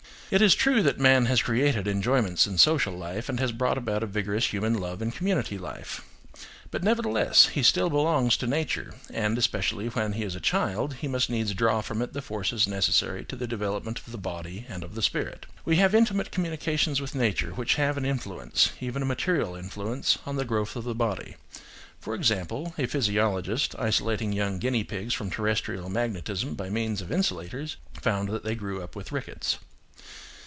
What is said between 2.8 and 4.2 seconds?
life and has brought about a